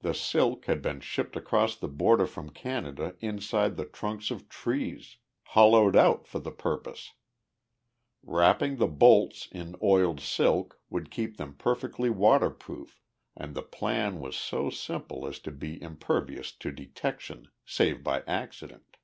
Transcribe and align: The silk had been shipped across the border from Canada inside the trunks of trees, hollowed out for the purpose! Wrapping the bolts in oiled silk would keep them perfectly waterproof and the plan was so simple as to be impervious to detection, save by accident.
The 0.00 0.14
silk 0.14 0.64
had 0.64 0.80
been 0.80 1.00
shipped 1.00 1.36
across 1.36 1.76
the 1.76 1.88
border 1.88 2.26
from 2.26 2.48
Canada 2.48 3.16
inside 3.20 3.76
the 3.76 3.84
trunks 3.84 4.30
of 4.30 4.48
trees, 4.48 5.18
hollowed 5.48 5.94
out 5.94 6.26
for 6.26 6.38
the 6.38 6.50
purpose! 6.50 7.12
Wrapping 8.22 8.78
the 8.78 8.86
bolts 8.86 9.46
in 9.52 9.76
oiled 9.82 10.20
silk 10.20 10.80
would 10.88 11.10
keep 11.10 11.36
them 11.36 11.52
perfectly 11.52 12.08
waterproof 12.08 13.02
and 13.36 13.54
the 13.54 13.60
plan 13.60 14.20
was 14.20 14.38
so 14.38 14.70
simple 14.70 15.26
as 15.26 15.38
to 15.40 15.50
be 15.50 15.82
impervious 15.82 16.50
to 16.52 16.70
detection, 16.72 17.48
save 17.66 18.02
by 18.02 18.22
accident. 18.22 18.96